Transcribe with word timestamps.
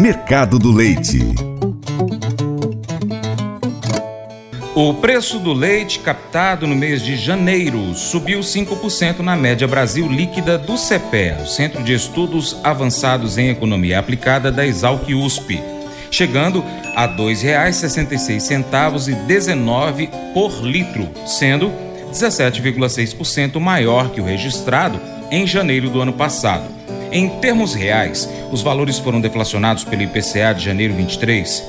Mercado 0.00 0.58
do 0.58 0.72
Leite. 0.72 1.20
O 4.74 4.94
preço 4.94 5.38
do 5.38 5.52
leite 5.52 5.98
captado 5.98 6.66
no 6.66 6.74
mês 6.74 7.02
de 7.02 7.18
janeiro 7.18 7.94
subiu 7.94 8.40
5% 8.40 9.18
na 9.18 9.36
média 9.36 9.68
Brasil 9.68 10.08
líquida 10.08 10.56
do 10.56 10.78
CEPE, 10.78 11.42
o 11.42 11.46
Centro 11.46 11.84
de 11.84 11.92
Estudos 11.92 12.56
Avançados 12.64 13.36
em 13.36 13.50
Economia 13.50 13.98
Aplicada 13.98 14.50
da 14.50 14.66
Exalc 14.66 15.06
USP, 15.12 15.62
chegando 16.10 16.64
a 16.96 17.04
R$ 17.04 17.18
2,66,19 17.18 20.08
por 20.32 20.62
litro, 20.62 21.10
sendo 21.26 21.70
17,6% 22.10 23.60
maior 23.60 24.08
que 24.08 24.22
o 24.22 24.24
registrado 24.24 24.98
em 25.30 25.46
janeiro 25.46 25.90
do 25.90 26.00
ano 26.00 26.14
passado. 26.14 26.79
Em 27.12 27.28
termos 27.40 27.74
reais, 27.74 28.28
os 28.52 28.62
valores 28.62 28.98
foram 28.98 29.20
deflacionados 29.20 29.82
pelo 29.82 30.02
IPCA 30.02 30.54
de 30.54 30.64
janeiro 30.64 30.94
23. 30.94 31.64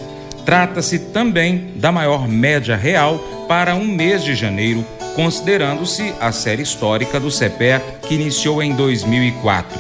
Trata-se 0.45 0.99
também 0.99 1.71
da 1.75 1.91
maior 1.91 2.27
média 2.27 2.75
real 2.75 3.17
para 3.47 3.75
um 3.75 3.85
mês 3.85 4.23
de 4.23 4.35
janeiro, 4.35 4.85
considerando-se 5.15 6.13
a 6.19 6.31
série 6.31 6.61
histórica 6.61 7.19
do 7.19 7.29
CPE 7.29 7.81
que 8.07 8.13
iniciou 8.13 8.61
em 8.61 8.73
2004. 8.73 9.79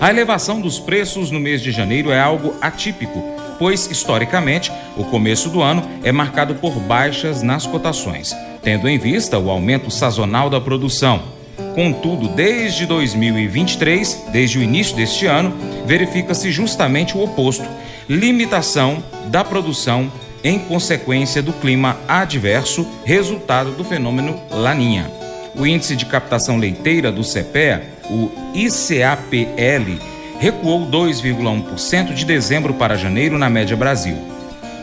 A 0.00 0.08
elevação 0.10 0.60
dos 0.60 0.78
preços 0.78 1.30
no 1.30 1.40
mês 1.40 1.60
de 1.60 1.72
janeiro 1.72 2.10
é 2.10 2.18
algo 2.18 2.54
atípico, 2.60 3.22
pois, 3.58 3.90
historicamente, 3.90 4.72
o 4.96 5.04
começo 5.04 5.50
do 5.50 5.60
ano 5.60 5.86
é 6.02 6.10
marcado 6.12 6.54
por 6.54 6.72
baixas 6.80 7.42
nas 7.42 7.66
cotações, 7.66 8.34
tendo 8.62 8.88
em 8.88 8.98
vista 8.98 9.38
o 9.38 9.50
aumento 9.50 9.90
sazonal 9.90 10.48
da 10.48 10.60
produção. 10.60 11.39
Contudo, 11.74 12.28
desde 12.28 12.86
2023, 12.86 14.26
desde 14.32 14.58
o 14.58 14.62
início 14.62 14.96
deste 14.96 15.26
ano, 15.26 15.54
verifica-se 15.86 16.50
justamente 16.50 17.16
o 17.16 17.22
oposto: 17.22 17.66
limitação 18.08 19.02
da 19.26 19.44
produção 19.44 20.10
em 20.42 20.58
consequência 20.58 21.42
do 21.42 21.52
clima 21.52 21.98
adverso, 22.08 22.86
resultado 23.04 23.72
do 23.72 23.84
fenômeno 23.84 24.40
Laninha. 24.50 25.10
O 25.54 25.66
índice 25.66 25.96
de 25.96 26.06
captação 26.06 26.56
leiteira 26.56 27.12
do 27.12 27.22
CPEA, 27.22 27.82
o 28.08 28.30
ICAPL, 28.54 29.98
recuou 30.38 30.86
2,1% 30.86 32.14
de 32.14 32.24
dezembro 32.24 32.74
para 32.74 32.96
janeiro 32.96 33.36
na 33.36 33.50
média 33.50 33.76
Brasil. 33.76 34.16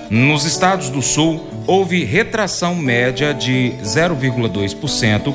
Nos 0.10 0.46
estados 0.46 0.90
do 0.90 1.02
Sul, 1.02 1.46
houve 1.66 2.06
retração 2.06 2.76
média 2.76 3.34
de 3.34 3.74
0,2% 3.84 5.34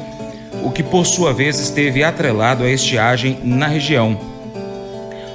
o 0.63 0.71
que 0.71 0.83
por 0.83 1.07
sua 1.07 1.33
vez 1.33 1.59
esteve 1.59 2.03
atrelado 2.05 2.65
à 2.65 2.71
estiagem 2.71 3.39
na 3.43 3.67
região. 3.67 4.19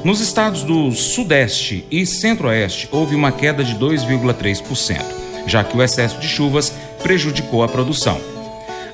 Nos 0.03 0.21
estados 0.21 0.63
do 0.63 0.91
Sudeste 0.91 1.85
e 1.91 2.05
Centro-Oeste 2.05 2.87
houve 2.91 3.15
uma 3.15 3.31
queda 3.31 3.63
de 3.63 3.75
2,3%, 3.75 5.01
já 5.45 5.63
que 5.63 5.75
o 5.75 5.83
excesso 5.83 6.19
de 6.19 6.27
chuvas 6.27 6.73
prejudicou 7.01 7.63
a 7.63 7.67
produção. 7.67 8.19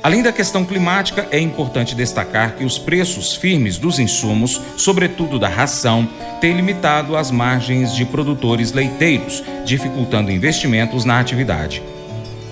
Além 0.03 0.21
da 0.21 0.33
questão 0.33 0.65
climática, 0.65 1.25
é 1.31 1.39
importante 1.39 1.95
destacar 1.95 2.55
que 2.55 2.65
os 2.65 2.77
preços 2.77 3.35
firmes 3.35 3.77
dos 3.77 3.99
insumos, 3.99 4.59
sobretudo 4.75 5.39
da 5.39 5.47
ração, 5.47 6.09
têm 6.41 6.57
limitado 6.57 7.15
as 7.15 7.31
margens 7.31 7.95
de 7.95 8.03
produtores 8.03 8.73
leiteiros, 8.73 9.41
dificultando 9.63 10.29
investimentos 10.29 11.05
na 11.05 11.21
atividade. 11.21 11.81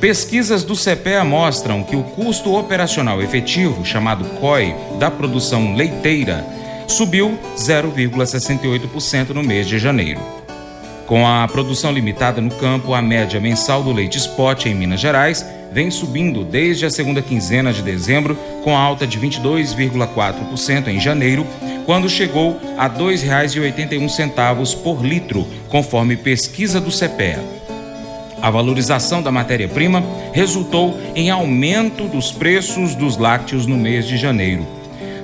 Pesquisas 0.01 0.63
do 0.63 0.73
CPEA 0.73 1.23
mostram 1.23 1.83
que 1.83 1.95
o 1.95 2.01
custo 2.01 2.55
operacional 2.55 3.21
efetivo, 3.21 3.85
chamado 3.85 4.25
COI, 4.39 4.73
da 4.97 5.11
produção 5.11 5.75
leiteira, 5.75 6.43
subiu 6.87 7.37
0,68% 7.55 9.29
no 9.29 9.43
mês 9.43 9.67
de 9.67 9.77
janeiro. 9.77 10.19
Com 11.05 11.27
a 11.27 11.47
produção 11.47 11.91
limitada 11.91 12.41
no 12.41 12.49
campo, 12.49 12.95
a 12.95 13.01
média 13.01 13.39
mensal 13.39 13.83
do 13.83 13.91
leite 13.91 14.17
spot 14.17 14.65
em 14.65 14.73
Minas 14.73 14.99
Gerais 14.99 15.45
vem 15.71 15.91
subindo 15.91 16.43
desde 16.43 16.83
a 16.83 16.89
segunda 16.89 17.21
quinzena 17.21 17.71
de 17.71 17.83
dezembro, 17.83 18.35
com 18.63 18.75
alta 18.75 19.05
de 19.05 19.19
22,4% 19.19 20.87
em 20.87 20.99
janeiro, 20.99 21.45
quando 21.85 22.09
chegou 22.09 22.59
a 22.75 22.87
R$ 22.87 22.97
2,81 22.97 24.81
por 24.81 25.05
litro, 25.05 25.45
conforme 25.69 26.17
pesquisa 26.17 26.81
do 26.81 26.89
CPEA. 26.89 27.60
A 28.41 28.49
valorização 28.49 29.21
da 29.21 29.31
matéria-prima 29.31 30.03
resultou 30.33 30.99
em 31.15 31.29
aumento 31.29 32.05
dos 32.05 32.31
preços 32.31 32.95
dos 32.95 33.17
lácteos 33.17 33.67
no 33.67 33.77
mês 33.77 34.07
de 34.07 34.17
janeiro. 34.17 34.65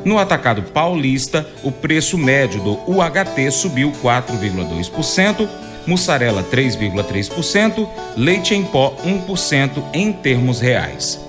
No 0.05 0.17
atacado 0.19 0.61
paulista, 0.61 1.45
o 1.63 1.71
preço 1.71 2.17
médio 2.17 2.61
do 2.61 2.73
UHT 2.87 3.51
subiu 3.51 3.91
4,2%, 4.03 5.47
mussarela 5.85 6.43
3,3%, 6.43 7.87
leite 8.15 8.53
em 8.53 8.63
pó 8.63 8.95
1% 9.03 9.83
em 9.93 10.13
termos 10.13 10.59
reais. 10.59 11.26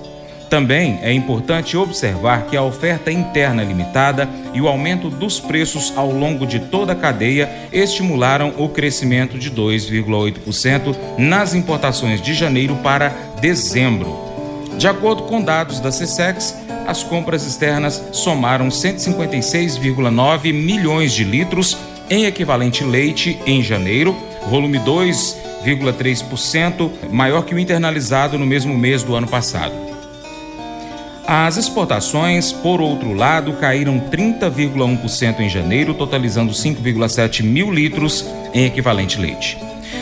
Também 0.49 0.99
é 1.03 1.13
importante 1.13 1.77
observar 1.77 2.47
que 2.47 2.57
a 2.57 2.63
oferta 2.63 3.11
interna 3.11 3.63
limitada 3.63 4.27
e 4.51 4.59
o 4.59 4.67
aumento 4.67 5.07
dos 5.07 5.39
preços 5.39 5.93
ao 5.95 6.11
longo 6.11 6.47
de 6.47 6.59
toda 6.59 6.93
a 6.93 6.95
cadeia 6.95 7.47
estimularam 7.71 8.55
o 8.57 8.67
crescimento 8.67 9.37
de 9.37 9.51
2,8% 9.51 10.95
nas 11.19 11.53
importações 11.53 12.19
de 12.19 12.33
janeiro 12.33 12.75
para 12.77 13.09
dezembro. 13.39 14.17
De 14.79 14.87
acordo 14.87 15.21
com 15.23 15.39
dados 15.39 15.79
da 15.79 15.89
CSEX, 15.89 16.55
as 16.87 17.03
compras 17.03 17.45
externas 17.45 18.03
somaram 18.11 18.69
156,9 18.69 20.51
milhões 20.51 21.13
de 21.13 21.23
litros 21.23 21.77
em 22.09 22.25
equivalente 22.25 22.83
leite 22.83 23.39
em 23.45 23.61
janeiro, 23.61 24.17
volume 24.49 24.79
2,3% 24.79 26.89
maior 27.11 27.43
que 27.43 27.53
o 27.53 27.59
internalizado 27.59 28.39
no 28.39 28.47
mesmo 28.47 28.75
mês 28.75 29.03
do 29.03 29.13
ano 29.13 29.27
passado. 29.27 29.98
As 31.31 31.57
exportações, 31.57 32.51
por 32.51 32.81
outro 32.81 33.13
lado, 33.13 33.53
caíram 33.53 33.99
30,1% 33.99 35.41
em 35.41 35.47
janeiro, 35.47 35.93
totalizando 35.93 36.51
5,7 36.51 37.43
mil 37.43 37.71
litros 37.71 38.25
em 38.51 38.65
equivalente 38.65 39.21
leite. 39.21 39.55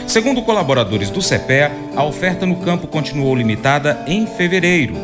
Segundo 0.08 0.42
colaboradores 0.42 1.10
do 1.10 1.22
CEPE, 1.22 1.70
a 1.98 2.04
oferta 2.06 2.46
no 2.46 2.56
campo 2.56 2.88
continuou 2.88 3.36
limitada 3.36 4.06
em 4.08 4.26
fevereiro. 4.26 4.96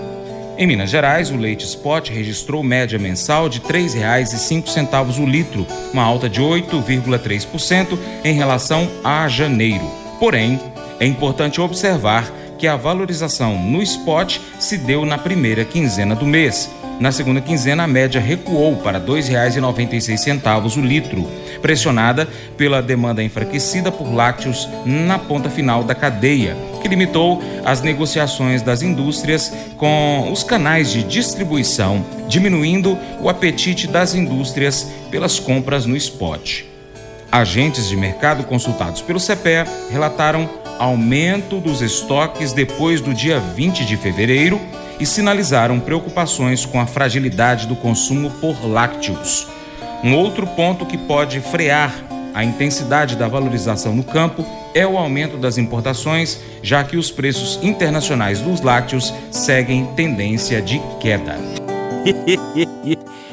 Em 0.57 0.65
Minas 0.65 0.91
Gerais, 0.91 1.29
o 1.29 1.35
leite 1.35 1.65
spot 1.65 2.09
registrou 2.09 2.63
média 2.63 2.97
mensal 2.97 3.49
de 3.49 3.59
R$ 3.59 3.67
3,05 3.67 5.19
o 5.19 5.25
litro, 5.25 5.67
uma 5.91 6.03
alta 6.03 6.29
de 6.29 6.41
8,3% 6.41 7.99
em 8.23 8.33
relação 8.33 8.89
a 9.03 9.27
janeiro. 9.27 9.91
Porém, 10.21 10.57
é 11.01 11.05
importante 11.05 11.59
observar 11.59 12.31
que 12.63 12.67
a 12.69 12.77
valorização 12.77 13.61
no 13.61 13.83
spot 13.83 14.37
se 14.57 14.77
deu 14.77 15.05
na 15.05 15.17
primeira 15.17 15.65
quinzena 15.65 16.15
do 16.15 16.25
mês. 16.25 16.71
Na 16.97 17.11
segunda 17.11 17.41
quinzena, 17.41 17.83
a 17.83 17.87
média 17.87 18.21
recuou 18.21 18.77
para 18.77 18.99
R$ 18.99 19.05
2,96 19.05 20.77
o 20.77 20.79
litro, 20.79 21.29
pressionada 21.61 22.25
pela 22.55 22.81
demanda 22.81 23.21
enfraquecida 23.21 23.91
por 23.91 24.09
lácteos 24.09 24.69
na 24.85 25.19
ponta 25.19 25.49
final 25.49 25.83
da 25.83 25.93
cadeia, 25.93 26.55
que 26.81 26.87
limitou 26.87 27.43
as 27.65 27.81
negociações 27.81 28.61
das 28.61 28.81
indústrias 28.81 29.53
com 29.75 30.31
os 30.31 30.41
canais 30.41 30.89
de 30.89 31.03
distribuição, 31.03 32.05
diminuindo 32.29 32.97
o 33.19 33.27
apetite 33.27 33.87
das 33.87 34.15
indústrias 34.15 34.87
pelas 35.11 35.37
compras 35.37 35.85
no 35.85 35.97
spot. 35.97 36.63
Agentes 37.29 37.89
de 37.89 37.97
mercado 37.97 38.45
consultados 38.45 39.01
pelo 39.01 39.19
CPE 39.19 39.65
relataram 39.91 40.62
aumento 40.79 41.59
dos 41.59 41.81
estoques 41.81 42.53
depois 42.53 43.01
do 43.01 43.13
dia 43.13 43.39
20 43.39 43.85
de 43.85 43.97
fevereiro 43.97 44.59
e 44.99 45.05
sinalizaram 45.05 45.79
preocupações 45.79 46.65
com 46.65 46.79
a 46.79 46.85
fragilidade 46.85 47.67
do 47.67 47.75
consumo 47.75 48.29
por 48.29 48.65
lácteos. 48.65 49.47
Um 50.03 50.15
outro 50.15 50.45
ponto 50.47 50.85
que 50.85 50.97
pode 50.97 51.39
frear 51.39 51.93
a 52.33 52.43
intensidade 52.43 53.15
da 53.15 53.27
valorização 53.27 53.95
no 53.95 54.03
campo 54.03 54.45
é 54.73 54.85
o 54.87 54.97
aumento 54.97 55.37
das 55.37 55.57
importações, 55.57 56.39
já 56.63 56.83
que 56.83 56.97
os 56.97 57.11
preços 57.11 57.59
internacionais 57.61 58.41
dos 58.41 58.61
lácteos 58.61 59.13
seguem 59.29 59.85
tendência 59.95 60.61
de 60.61 60.81
queda. 60.99 61.37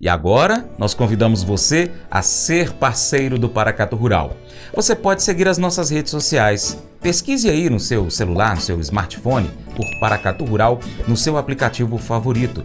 E 0.00 0.08
agora, 0.08 0.68
nós 0.78 0.94
convidamos 0.94 1.42
você 1.42 1.90
a 2.08 2.22
ser 2.22 2.72
parceiro 2.72 3.36
do 3.36 3.48
Paracato 3.48 3.96
Rural. 3.96 4.36
Você 4.72 4.94
pode 4.94 5.24
seguir 5.24 5.48
as 5.48 5.58
nossas 5.58 5.90
redes 5.90 6.12
sociais. 6.12 6.78
Pesquise 7.00 7.50
aí 7.50 7.68
no 7.68 7.80
seu 7.80 8.08
celular, 8.08 8.54
no 8.54 8.60
seu 8.60 8.78
smartphone, 8.80 9.50
por 9.74 9.84
Paracato 9.98 10.44
Rural 10.44 10.78
no 11.08 11.16
seu 11.16 11.36
aplicativo 11.36 11.98
favorito. 11.98 12.64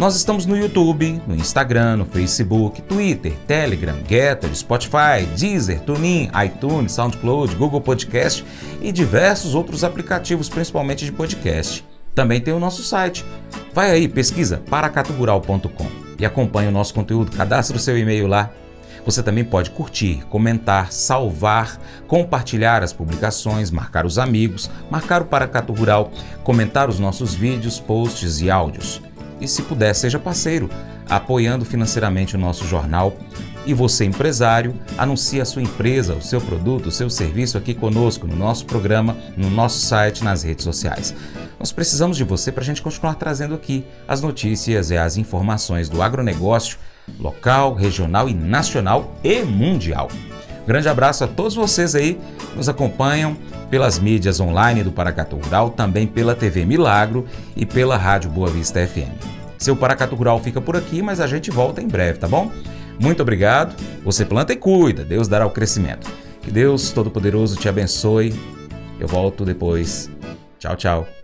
Nós 0.00 0.16
estamos 0.16 0.46
no 0.46 0.56
YouTube, 0.56 1.22
no 1.28 1.36
Instagram, 1.36 1.98
no 1.98 2.06
Facebook, 2.06 2.82
Twitter, 2.82 3.32
Telegram, 3.46 3.96
Getter, 4.08 4.52
Spotify, 4.52 5.24
Deezer, 5.38 5.80
TuneIn, 5.82 6.28
iTunes, 6.44 6.90
SoundCloud, 6.90 7.54
Google 7.54 7.80
Podcast 7.80 8.44
e 8.82 8.90
diversos 8.90 9.54
outros 9.54 9.84
aplicativos, 9.84 10.48
principalmente 10.48 11.04
de 11.04 11.12
podcast. 11.12 11.84
Também 12.12 12.40
tem 12.40 12.52
o 12.52 12.58
nosso 12.58 12.82
site. 12.82 13.24
Vai 13.72 13.92
aí, 13.92 14.08
pesquisa 14.08 14.60
paracatugural.com 14.68 16.03
acompanhe 16.24 16.68
o 16.68 16.72
nosso 16.72 16.94
conteúdo. 16.94 17.36
Cadastre 17.36 17.76
o 17.76 17.80
seu 17.80 17.96
e-mail 17.98 18.26
lá. 18.26 18.50
Você 19.04 19.22
também 19.22 19.44
pode 19.44 19.70
curtir, 19.70 20.24
comentar, 20.30 20.90
salvar, 20.90 21.78
compartilhar 22.06 22.82
as 22.82 22.92
publicações, 22.92 23.70
marcar 23.70 24.06
os 24.06 24.18
amigos, 24.18 24.70
marcar 24.90 25.20
o 25.20 25.26
Paracato 25.26 25.72
Rural, 25.72 26.10
comentar 26.42 26.88
os 26.88 26.98
nossos 26.98 27.34
vídeos, 27.34 27.78
posts 27.78 28.40
e 28.40 28.50
áudios. 28.50 29.02
E 29.40 29.46
se 29.46 29.62
puder, 29.62 29.94
seja 29.94 30.18
parceiro, 30.18 30.70
apoiando 31.08 31.64
financeiramente 31.64 32.34
o 32.34 32.38
nosso 32.38 32.66
jornal. 32.66 33.14
E 33.66 33.74
você, 33.74 34.04
empresário, 34.04 34.74
anuncie 34.96 35.40
a 35.40 35.44
sua 35.44 35.62
empresa, 35.62 36.14
o 36.14 36.22
seu 36.22 36.40
produto, 36.40 36.86
o 36.86 36.92
seu 36.92 37.08
serviço 37.08 37.58
aqui 37.58 37.74
conosco, 37.74 38.26
no 38.26 38.36
nosso 38.36 38.64
programa, 38.66 39.16
no 39.36 39.50
nosso 39.50 39.80
site, 39.80 40.22
nas 40.22 40.42
redes 40.42 40.64
sociais. 40.64 41.14
Nós 41.64 41.72
precisamos 41.72 42.18
de 42.18 42.24
você 42.24 42.52
para 42.52 42.62
a 42.62 42.64
gente 42.66 42.82
continuar 42.82 43.14
trazendo 43.14 43.54
aqui 43.54 43.86
as 44.06 44.20
notícias 44.20 44.90
e 44.90 44.98
as 44.98 45.16
informações 45.16 45.88
do 45.88 46.02
agronegócio 46.02 46.76
local, 47.18 47.72
regional 47.72 48.28
e 48.28 48.34
nacional 48.34 49.16
e 49.24 49.42
mundial. 49.42 50.10
Grande 50.66 50.90
abraço 50.90 51.24
a 51.24 51.26
todos 51.26 51.54
vocês 51.54 51.94
aí 51.94 52.20
que 52.50 52.56
nos 52.58 52.68
acompanham 52.68 53.34
pelas 53.70 53.98
mídias 53.98 54.40
online 54.40 54.82
do 54.82 54.92
Paracatu 54.92 55.36
Rural, 55.36 55.70
também 55.70 56.06
pela 56.06 56.34
TV 56.34 56.66
Milagro 56.66 57.26
e 57.56 57.64
pela 57.64 57.96
Rádio 57.96 58.28
Boa 58.28 58.50
Vista 58.50 58.86
FM. 58.86 59.16
Seu 59.56 59.74
Paracatu 59.74 60.14
Rural 60.14 60.38
fica 60.40 60.60
por 60.60 60.76
aqui, 60.76 61.00
mas 61.00 61.18
a 61.18 61.26
gente 61.26 61.50
volta 61.50 61.80
em 61.80 61.88
breve, 61.88 62.18
tá 62.18 62.28
bom? 62.28 62.52
Muito 63.00 63.22
obrigado. 63.22 63.74
Você 64.04 64.26
planta 64.26 64.52
e 64.52 64.56
cuida, 64.56 65.02
Deus 65.02 65.28
dará 65.28 65.46
o 65.46 65.50
crescimento. 65.50 66.12
Que 66.42 66.50
Deus 66.50 66.92
Todo-Poderoso 66.92 67.56
te 67.56 67.70
abençoe. 67.70 68.38
Eu 69.00 69.08
volto 69.08 69.46
depois. 69.46 70.10
Tchau, 70.58 70.76
tchau. 70.76 71.23